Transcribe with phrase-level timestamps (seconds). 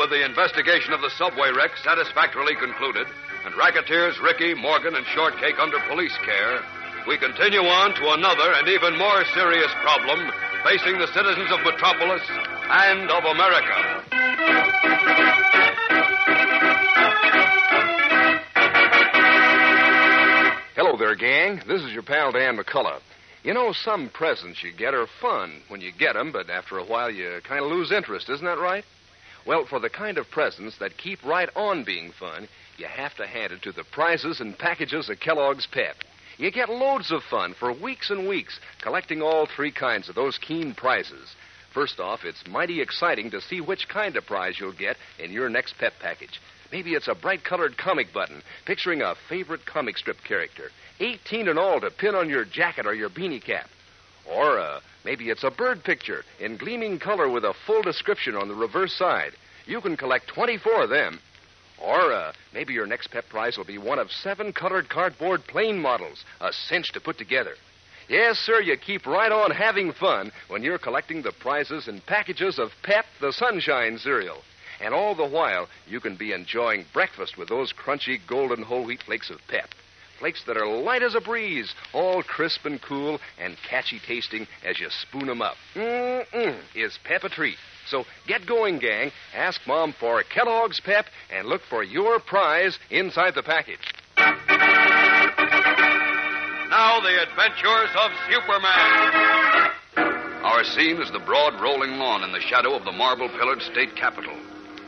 [0.00, 3.06] With the investigation of the subway wreck satisfactorily concluded,
[3.44, 6.64] and racketeers Ricky, Morgan, and Shortcake under police care,
[7.06, 10.24] we continue on to another and even more serious problem
[10.64, 12.22] facing the citizens of Metropolis
[12.72, 13.76] and of America.
[20.76, 21.60] Hello there, gang.
[21.68, 23.02] This is your pal Dan McCullough.
[23.42, 26.84] You know, some presents you get are fun when you get them, but after a
[26.84, 28.84] while you kind of lose interest, isn't that right?
[29.46, 33.26] Well, for the kind of presents that keep right on being fun, you have to
[33.26, 35.96] hand it to the prizes and packages of Kellogg's Pep.
[36.38, 40.38] You get loads of fun for weeks and weeks collecting all three kinds of those
[40.38, 41.34] keen prizes.
[41.72, 45.48] First off, it's mighty exciting to see which kind of prize you'll get in your
[45.48, 46.40] next Pep package.
[46.72, 50.70] Maybe it's a bright colored comic button picturing a favorite comic strip character.
[51.00, 53.68] 18 in all to pin on your jacket or your beanie cap.
[54.30, 58.48] Or uh, maybe it's a bird picture in gleaming color with a full description on
[58.48, 59.32] the reverse side.
[59.66, 61.20] You can collect 24 of them.
[61.78, 65.78] Or uh, maybe your next pep prize will be one of seven colored cardboard plane
[65.78, 67.54] models, a cinch to put together.
[68.08, 72.58] Yes, sir, you keep right on having fun when you're collecting the prizes and packages
[72.58, 74.42] of Pep the Sunshine cereal.
[74.80, 79.02] And all the while, you can be enjoying breakfast with those crunchy golden whole wheat
[79.04, 79.70] flakes of Pep.
[80.20, 84.78] Flakes that are light as a breeze, all crisp and cool and catchy tasting as
[84.78, 85.56] you spoon 'em up.
[85.74, 87.56] Mm-mm, is Pep a treat.
[87.86, 89.12] So get going, gang.
[89.34, 93.94] Ask Mom for Kellogg's Pep and look for your prize inside the package.
[96.68, 99.70] Now, the adventures of Superman.
[100.44, 103.96] Our scene is the broad rolling lawn in the shadow of the marble pillared state
[103.96, 104.36] capitol.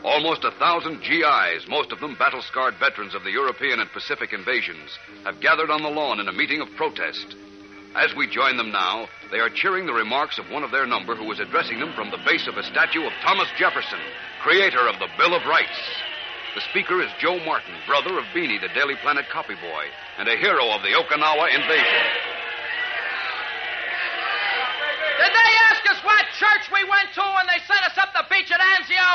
[0.03, 4.33] Almost a thousand GIs, most of them battle scarred veterans of the European and Pacific
[4.33, 4.91] invasions,
[5.23, 7.35] have gathered on the lawn in a meeting of protest.
[7.95, 11.15] As we join them now, they are cheering the remarks of one of their number
[11.15, 13.99] who is addressing them from the base of a statue of Thomas Jefferson,
[14.41, 15.79] creator of the Bill of Rights.
[16.55, 19.85] The speaker is Joe Martin, brother of Beanie, the Daily Planet copy boy,
[20.19, 22.03] and a hero of the Okinawa invasion.
[25.13, 28.25] Did they ask us what church we went to when they sent us up the
[28.27, 29.09] beach at Anzio?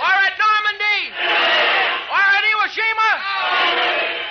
[0.00, 1.00] Or at Normandy?
[2.10, 3.10] Or at Iwo Jima?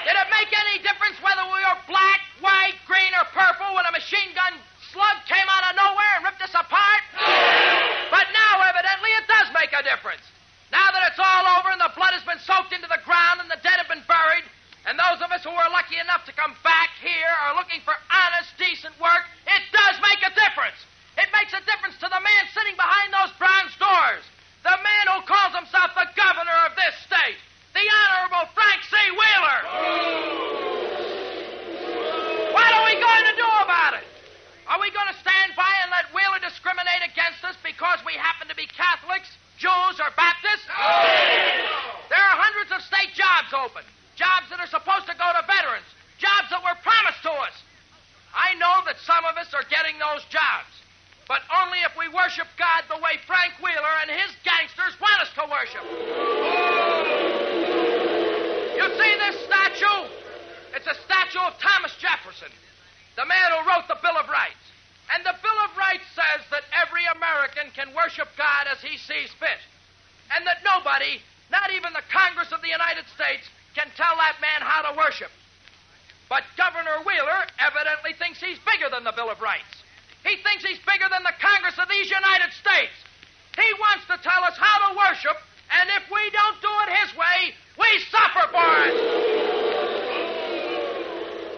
[0.04, 3.94] Did it make any difference whether we were black, white, green, or purple when a
[3.96, 4.60] machine gun
[4.92, 7.04] slug came out of nowhere and ripped us apart?
[8.12, 10.28] But now, evidently, it does make a difference.
[10.76, 13.48] Now that it's all over and the blood has been soaked into the ground and
[13.48, 14.44] the dead have been buried,
[14.84, 17.96] and those of us who were lucky enough to come back here are looking for
[18.12, 20.76] honest, decent work, it does make a difference.
[21.16, 24.26] It makes a difference to the man sitting behind those bronze doors.
[24.66, 27.40] The man who calls himself the governor of this state.
[27.72, 28.94] The Honorable Frank C.
[29.14, 29.60] Wheeler.
[32.52, 34.06] What are we going to do about it?
[34.68, 38.52] Are we going to stand by and let Wheeler discriminate against us because we happen
[38.52, 40.68] to be Catholics, Jews, or Baptists?
[42.12, 43.88] There are hundreds of state jobs open.
[44.14, 45.90] Jobs that are supposed to go to veterans.
[46.22, 47.58] Jobs that were promised to us.
[48.34, 50.70] I know that some of us are getting those jobs.
[51.26, 55.32] But only if we worship God the way Frank Wheeler and his gangsters want us
[55.40, 55.86] to worship.
[58.78, 60.02] You see this statue?
[60.78, 62.52] It's a statue of Thomas Jefferson,
[63.16, 64.62] the man who wrote the Bill of Rights.
[65.16, 69.32] And the Bill of Rights says that every American can worship God as he sees
[69.40, 69.62] fit.
[70.36, 74.60] And that nobody, not even the Congress of the United States, can tell that man
[74.60, 75.32] how to worship.
[76.30, 79.70] But Governor Wheeler evidently thinks he's bigger than the Bill of Rights.
[80.24, 82.96] He thinks he's bigger than the Congress of these United States.
[83.60, 85.38] He wants to tell us how to worship,
[85.70, 88.96] and if we don't do it his way, we suffer for it.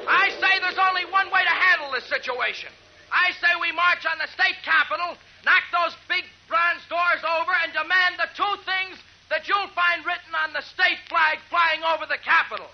[0.07, 2.69] I say there's only one way to handle this situation.
[3.11, 7.71] I say we march on the state capitol, knock those big bronze doors over, and
[7.71, 8.97] demand the two things
[9.29, 12.69] that you'll find written on the state flag flying over the capitol.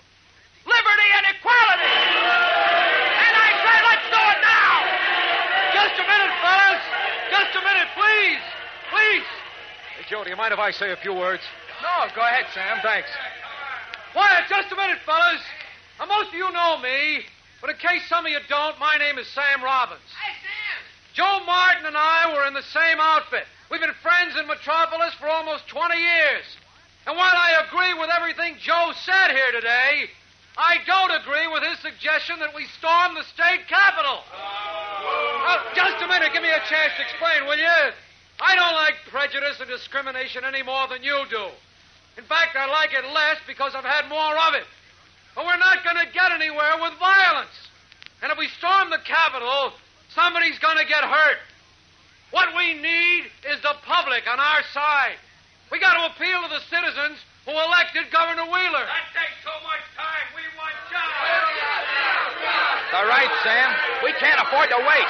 [10.12, 11.40] Joe, do you mind if I say a few words?
[11.80, 12.84] No, go ahead, Sam.
[12.84, 13.08] Thanks.
[14.12, 15.40] Quiet, just a minute, fellas.
[15.96, 17.24] Now, most of you know me,
[17.64, 20.04] but in case some of you don't, my name is Sam Robbins.
[20.12, 20.76] Hey, Sam.
[21.16, 23.48] Joe Martin and I were in the same outfit.
[23.72, 26.44] We've been friends in Metropolis for almost 20 years.
[27.08, 30.12] And while I agree with everything Joe said here today,
[30.60, 34.20] I don't agree with his suggestion that we storm the state capitol.
[34.28, 36.36] Now, just a minute.
[36.36, 37.96] Give me a chance to explain, will you?
[38.42, 41.46] I don't like prejudice and discrimination any more than you do.
[42.18, 44.66] In fact, I like it less because I've had more of it.
[45.34, 47.54] But we're not going to get anywhere with violence.
[48.20, 49.72] And if we storm the Capitol,
[50.10, 51.38] somebody's going to get hurt.
[52.32, 55.22] What we need is the public on our side.
[55.70, 58.84] We got to appeal to the citizens who elected Governor Wheeler.
[58.90, 60.26] That takes so much time.
[60.34, 62.82] We want jobs.
[63.02, 63.74] All right, Sam.
[64.06, 65.08] We can't afford to wait.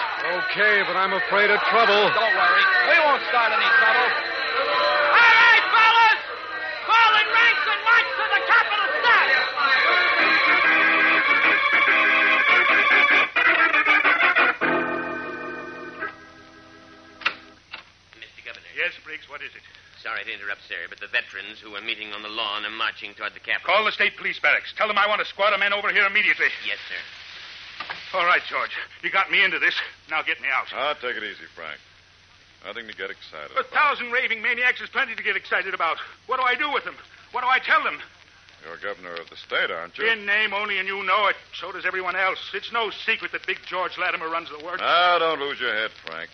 [0.49, 2.09] Okay, but I'm afraid of trouble.
[2.17, 2.65] Don't worry.
[2.89, 4.09] We won't start any trouble.
[5.13, 6.21] All right, fellas.
[6.89, 9.45] Fall in ranks and march to the Capitol steps.
[18.17, 18.41] Mr.
[18.41, 18.73] Governor.
[18.73, 19.61] Yes, Briggs, what is it?
[20.01, 23.13] Sorry to interrupt, sir, but the veterans who are meeting on the lawn are marching
[23.13, 23.69] toward the Capitol.
[23.69, 24.73] Call the state police barracks.
[24.81, 26.49] Tell them I want a squad of men over here immediately.
[26.65, 26.97] Yes, sir.
[28.15, 28.71] All right, George.
[29.03, 29.75] You got me into this.
[30.11, 30.67] Now get me out.
[30.75, 31.81] Ah, take it easy, Frank.
[32.67, 33.65] Nothing to get excited about.
[33.65, 33.73] A about.
[33.73, 35.97] thousand raving maniacs is plenty to get excited about.
[36.27, 36.95] What do I do with them?
[37.33, 37.99] What do I tell them?
[38.65, 40.07] You're governor of the state, aren't you?
[40.07, 41.37] In name only, and you know it.
[41.59, 42.39] So does everyone else.
[42.55, 44.81] It's no secret that big George Latimer runs the works.
[44.83, 46.31] Ah, don't lose your head, Frank.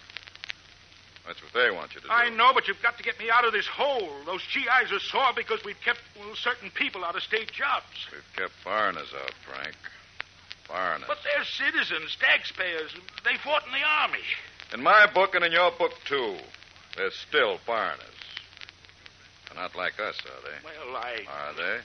[1.27, 2.13] That's what they want you to do.
[2.13, 4.11] I know, but you've got to get me out of this hole.
[4.27, 7.85] Those GIs are sore because we've kept well, certain people out of state jobs.
[8.13, 9.77] We've kept foreigners out, Frank.
[10.69, 11.09] Foreigners.
[11.09, 12.93] But they're citizens, taxpayers.
[13.25, 14.25] They fought in the army.
[14.75, 16.37] In my book and in your book, too,
[16.97, 18.05] they're still foreigners.
[19.49, 20.59] They're not like us, are they?
[20.63, 21.25] Well, I.
[21.27, 21.79] Are they?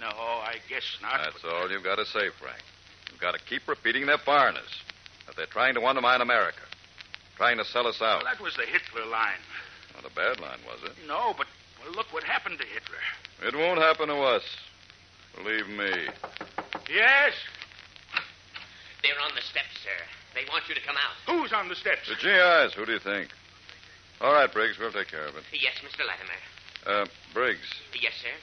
[0.00, 1.20] No, I guess not.
[1.22, 2.62] That's all you've got to say, Frank.
[3.10, 4.82] You've got to keep repeating they're foreigners.
[5.26, 6.62] That they're trying to undermine America.
[7.36, 8.24] Trying to sell us out.
[8.24, 9.42] Well, that was the Hitler line.
[9.94, 10.96] Not a bad line, was it?
[11.06, 11.46] No, but
[11.82, 13.48] well, look what happened to Hitler.
[13.48, 14.42] It won't happen to us.
[15.36, 16.08] Believe me.
[16.88, 17.32] Yes?
[19.02, 19.98] They're on the steps, sir.
[20.34, 21.14] They want you to come out.
[21.26, 22.08] Who's on the steps?
[22.08, 23.30] The GIs, who do you think?
[24.20, 25.44] All right, Briggs, we'll take care of it.
[25.52, 26.02] Yes, Mr.
[26.06, 26.38] Latimer.
[26.86, 27.68] Uh, Briggs,
[28.00, 28.34] Yes, sir.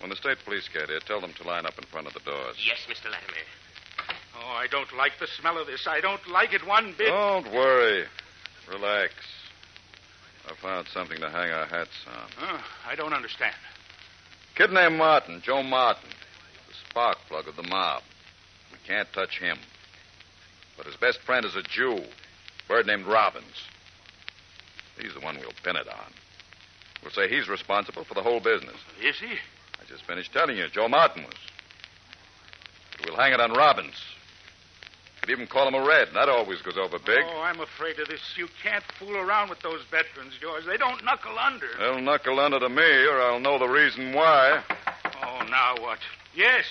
[0.00, 2.20] when the state police get here, tell them to line up in front of the
[2.20, 2.56] doors.
[2.64, 3.10] Yes, Mr.
[3.10, 3.40] Latimer.
[4.38, 5.86] Oh, I don't like the smell of this.
[5.88, 7.08] I don't like it one bit.
[7.08, 8.04] Don't worry.
[8.68, 9.14] Relax.
[10.48, 12.28] I found something to hang our hats on.
[12.42, 13.54] Oh, I don't understand.
[14.54, 16.08] Kid named Martin, Joe Martin.
[16.68, 18.02] The spark plug of the mob.
[18.72, 19.58] We can't touch him.
[20.76, 23.44] But his best friend is a Jew, a bird named Robbins.
[25.00, 26.12] He's the one we'll pin it on.
[27.02, 28.76] We'll say he's responsible for the whole business.
[29.02, 29.26] Is he?
[29.26, 31.34] I just finished telling you, Joe Martin was.
[32.96, 33.94] But we'll hang it on Robbins.
[35.20, 36.08] Could even call him a red.
[36.14, 37.24] That always goes over big.
[37.24, 38.20] Oh, I'm afraid of this.
[38.36, 40.64] You can't fool around with those veterans, George.
[40.64, 41.66] They don't knuckle under.
[41.78, 44.62] They'll knuckle under to me, or I'll know the reason why.
[45.22, 45.98] Oh, now what?
[46.34, 46.64] Yes.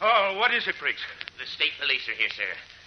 [0.00, 1.00] Oh, what is it, Briggs?
[1.38, 2.42] The state police are here, sir.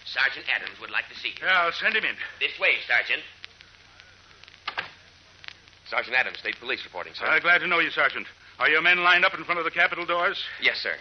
[0.08, 1.44] Sergeant Adams would like to see you.
[1.44, 2.16] Yeah, I'll send him in.
[2.40, 3.22] This way, Sergeant.
[5.90, 7.26] Sergeant Adams, state police reporting, sir.
[7.26, 8.28] Uh, glad to know you, Sergeant.
[8.60, 10.42] Are your men lined up in front of the Capitol doors?
[10.62, 10.96] Yes, sir.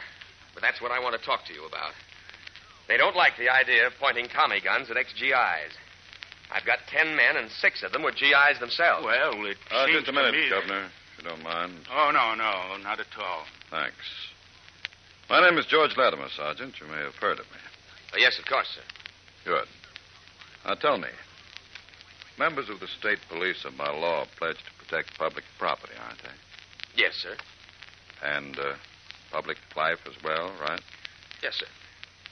[0.54, 1.92] But that's what I want to talk to you about.
[2.88, 5.72] They don't like the idea of pointing Tommy guns at ex-GIs.
[6.52, 9.04] I've got ten men, and six of them were GIs themselves.
[9.04, 11.86] Well, it Uh, seems just a to minute, me that- Governor, if you don't mind.
[11.90, 13.46] Oh, no, no, not at all.
[13.70, 14.06] Thanks.
[15.28, 16.78] My name is George Latimer, Sergeant.
[16.80, 17.58] You may have heard of me.
[18.12, 18.82] Uh, yes, of course, sir.
[19.44, 19.66] Good.
[20.64, 21.08] Now tell me,
[22.38, 27.02] members of the state police are by law pledged to protect public property, aren't they?
[27.02, 27.36] Yes, sir.
[28.22, 28.74] And uh,
[29.30, 30.80] public life as well, right?
[31.42, 31.66] Yes, sir.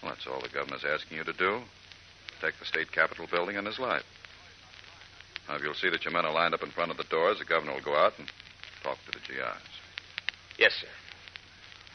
[0.03, 1.61] Well, that's all the governor's asking you to do.
[2.41, 4.03] Protect the state capitol building and his life.
[5.49, 7.39] Now, if you'll see that your men are lined up in front of the doors,
[7.39, 8.31] the governor will go out and
[8.83, 9.71] talk to the GIs.
[10.59, 10.89] Yes, sir.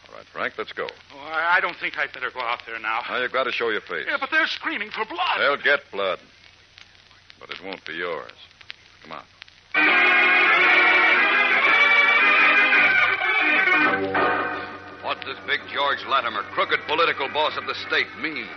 [0.10, 0.88] All right, Frank, let's go.
[1.14, 3.02] Oh, I I don't think I'd better go out there now.
[3.10, 4.06] Now, you've got to show your face.
[4.08, 5.38] Yeah, but they're screaming for blood.
[5.38, 6.20] They'll get blood,
[7.40, 8.32] but it won't be yours.
[9.04, 9.24] Come on.
[15.04, 18.48] What does big George Latimer, crooked political boss of the state, mean?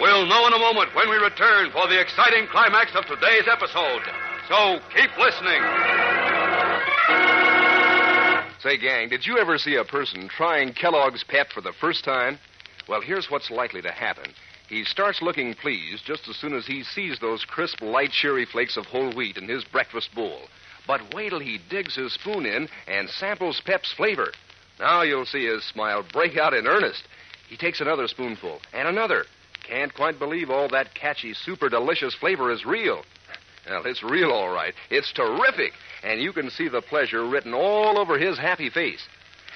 [0.00, 4.02] We'll know in a moment when we return for the exciting climax of today's episode.
[4.48, 5.62] So keep listening.
[8.60, 12.38] Say, gang, did you ever see a person trying Kellogg's Pep for the first time?
[12.88, 14.32] Well, here's what's likely to happen.
[14.68, 18.76] He starts looking pleased just as soon as he sees those crisp, light cherry flakes
[18.76, 20.40] of whole wheat in his breakfast bowl.
[20.86, 24.32] But wait till he digs his spoon in and samples Pep's flavor.
[24.80, 27.04] Now you'll see his smile break out in earnest.
[27.48, 29.26] He takes another spoonful and another.
[29.62, 33.02] Can't quite believe all that catchy, super delicious flavor is real.
[33.68, 34.74] Well, it's real, all right.
[34.90, 35.72] It's terrific.
[36.02, 39.06] And you can see the pleasure written all over his happy face.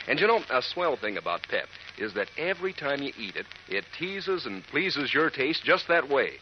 [0.08, 3.46] And you know, a swell thing about Pep is that every time you eat it,
[3.68, 6.32] it teases and pleases your taste just that way.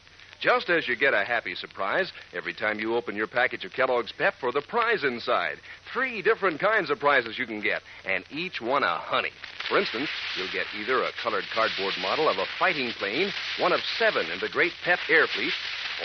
[0.41, 4.13] Just as you get a happy surprise every time you open your package of Kellogg's
[4.13, 5.57] Pep for the prize inside.
[5.93, 9.33] Three different kinds of prizes you can get, and each one a honey.
[9.69, 13.81] For instance, you'll get either a colored cardboard model of a fighting plane, one of
[13.99, 15.53] seven in the great Pep Air Fleet,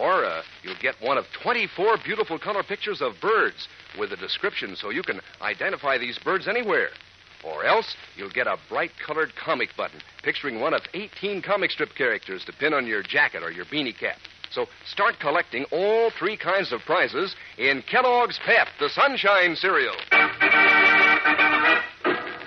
[0.01, 4.75] or uh, you'll get one of 24 beautiful color pictures of birds with a description
[4.75, 6.89] so you can identify these birds anywhere.
[7.43, 11.93] Or else you'll get a bright colored comic button picturing one of 18 comic strip
[11.95, 14.17] characters to pin on your jacket or your beanie cap.
[14.51, 19.95] So start collecting all three kinds of prizes in Kellogg's Pep, the Sunshine cereal.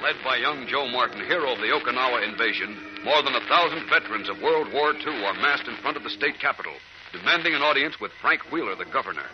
[0.02, 4.28] Led by young Joe Martin, hero of the Okinawa invasion, more than a thousand veterans
[4.28, 6.74] of World War II are massed in front of the state capitol,
[7.18, 9.26] demanding an audience with Frank Wheeler, the governor.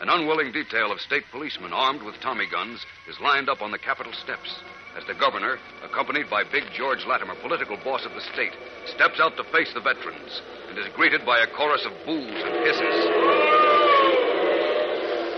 [0.00, 3.78] An unwilling detail of state policemen armed with Tommy guns is lined up on the
[3.78, 4.50] Capitol steps
[4.98, 8.52] as the governor, accompanied by Big George Latimer, political boss of the state,
[8.92, 12.54] steps out to face the veterans and is greeted by a chorus of boos and
[12.66, 12.98] hisses.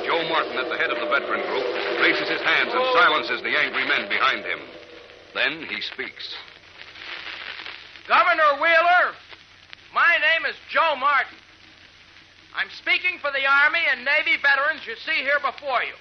[0.08, 1.66] Joe Martin, at the head of the veteran group,
[2.00, 4.60] raises his hands and silences the angry men behind him.
[5.34, 6.34] Then he speaks.
[8.08, 9.14] Governor Wheeler,
[9.94, 11.43] my name is Joe Martin.
[12.54, 15.98] I'm speaking for the Army and Navy veterans you see here before you.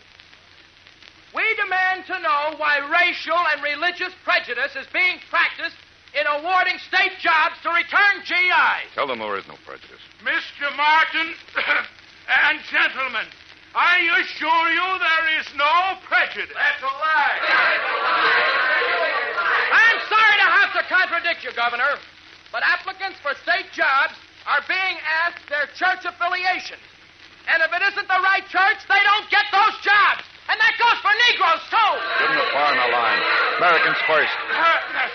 [1.33, 5.81] We demand to know why racial and religious prejudice is being practiced
[6.13, 8.85] in awarding state jobs to return GIs.
[8.93, 9.97] Tell them there is no prejudice.
[10.21, 10.69] Mr.
[10.77, 11.33] Martin
[12.45, 13.25] and gentlemen,
[13.73, 16.53] I assure you there is no prejudice.
[16.53, 17.37] That's a lie.
[17.49, 18.53] That's a lie.
[19.73, 21.97] I'm sorry to have to contradict you, Governor,
[22.53, 24.13] but applicants for state jobs
[24.47, 26.83] are being asked their church affiliations.
[27.47, 30.23] And if it isn't the right church, they don't get those jobs.
[30.47, 31.93] And that goes for Negroes, too.
[32.19, 33.21] Give them the foreigner line.
[33.59, 34.35] Americans first.
[34.51, 35.07] Uh,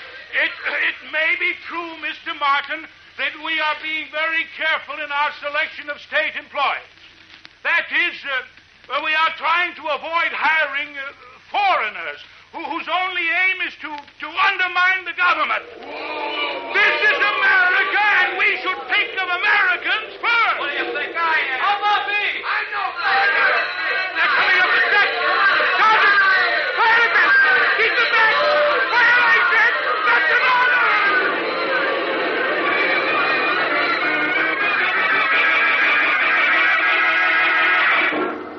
[0.44, 2.32] it, it may be true, Mr.
[2.36, 2.84] Martin,
[3.16, 6.88] that we are being very careful in our selection of state employees.
[7.64, 11.12] That is, uh, we are trying to avoid hiring uh,
[11.50, 12.20] foreigners
[12.52, 15.64] who, whose only aim is to, to undermine the government.
[16.72, 17.57] This is America,
[17.98, 20.56] and we should think of Americans first.
[20.58, 21.58] What do you think I am?
[21.58, 22.24] How about me?
[22.42, 25.14] I'm no They're coming up the steps.
[25.78, 26.18] Sergeant,
[26.78, 27.30] fire at them.
[27.78, 28.34] Keep them back.
[28.88, 29.72] Fire, I said.
[30.06, 30.86] That's an order.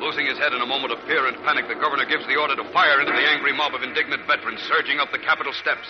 [0.03, 2.55] Losing his head in a moment of fear and panic, the governor gives the order
[2.55, 5.87] to fire into the angry mob of indignant veterans surging up the Capitol steps.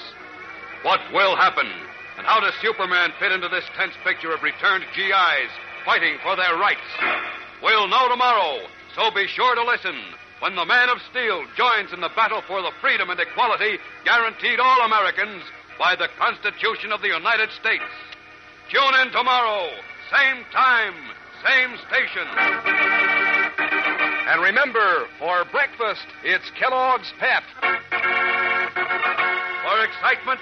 [0.84, 1.68] What will happen?
[2.19, 5.51] And how does Superman fit into this tense picture of returned GIs
[5.85, 6.83] fighting for their rights?
[7.63, 9.95] We'll know tomorrow, so be sure to listen
[10.43, 14.59] when the Man of Steel joins in the battle for the freedom and equality guaranteed
[14.59, 15.43] all Americans
[15.79, 17.88] by the Constitution of the United States.
[18.67, 19.71] Tune in tomorrow,
[20.11, 20.95] same time,
[21.47, 22.27] same station.
[24.27, 27.43] And remember, for breakfast, it's Kellogg's Pep.
[29.63, 30.41] For excitement,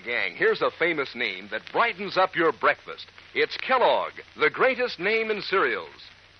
[0.00, 3.06] Gang, here's a famous name that brightens up your breakfast.
[3.34, 5.88] It's Kellogg, the greatest name in cereals.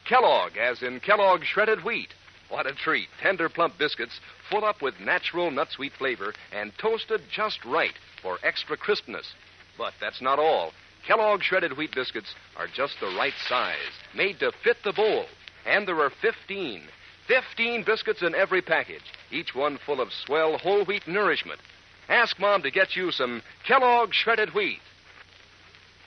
[0.05, 2.15] Kellogg, as in Kellogg shredded wheat.
[2.49, 3.09] What a treat.
[3.21, 8.38] Tender, plump biscuits full up with natural nut sweet flavor and toasted just right for
[8.43, 9.35] extra crispness.
[9.77, 10.73] But that's not all.
[11.07, 13.77] Kellogg shredded wheat biscuits are just the right size,
[14.15, 15.27] made to fit the bowl.
[15.67, 16.83] And there are 15.
[17.27, 21.61] 15 biscuits in every package, each one full of swell whole wheat nourishment.
[22.09, 24.81] Ask Mom to get you some Kellogg shredded wheat.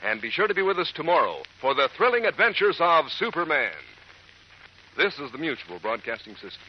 [0.03, 3.71] And be sure to be with us tomorrow for the thrilling adventures of Superman.
[4.97, 6.61] This is the Mutual Broadcasting System.